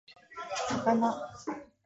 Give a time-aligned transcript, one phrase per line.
[0.71, 1.05] 魚